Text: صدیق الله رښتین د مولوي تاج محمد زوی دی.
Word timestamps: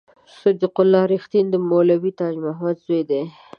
صدیق 0.39 0.75
الله 0.83 1.01
رښتین 1.13 1.45
د 1.49 1.55
مولوي 1.69 2.11
تاج 2.19 2.33
محمد 2.45 2.77
زوی 2.85 3.01
دی. 3.09 3.21